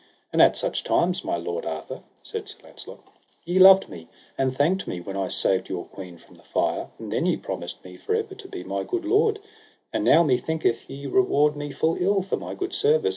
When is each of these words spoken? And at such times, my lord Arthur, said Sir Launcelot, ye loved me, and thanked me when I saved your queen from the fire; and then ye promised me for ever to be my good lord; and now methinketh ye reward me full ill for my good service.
And 0.33 0.41
at 0.41 0.57
such 0.57 0.83
times, 0.83 1.23
my 1.23 1.37
lord 1.37 1.63
Arthur, 1.63 2.01
said 2.23 2.49
Sir 2.49 2.57
Launcelot, 2.63 3.03
ye 3.45 3.59
loved 3.59 3.87
me, 3.87 4.07
and 4.35 4.51
thanked 4.51 4.87
me 4.87 4.99
when 4.99 5.15
I 5.15 5.27
saved 5.27 5.69
your 5.69 5.85
queen 5.85 6.17
from 6.17 6.37
the 6.37 6.41
fire; 6.43 6.87
and 6.97 7.11
then 7.13 7.27
ye 7.27 7.37
promised 7.37 7.83
me 7.85 7.97
for 7.97 8.15
ever 8.15 8.33
to 8.33 8.47
be 8.47 8.63
my 8.63 8.81
good 8.83 9.05
lord; 9.05 9.37
and 9.93 10.03
now 10.03 10.23
methinketh 10.23 10.89
ye 10.89 11.05
reward 11.05 11.55
me 11.55 11.69
full 11.71 11.97
ill 12.01 12.23
for 12.23 12.37
my 12.37 12.55
good 12.55 12.73
service. 12.73 13.09